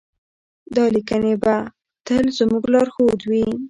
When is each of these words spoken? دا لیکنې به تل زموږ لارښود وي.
دا 0.75 0.85
لیکنې 0.95 1.33
به 1.43 1.55
تل 2.05 2.25
زموږ 2.37 2.63
لارښود 2.73 3.19
وي. 3.29 3.45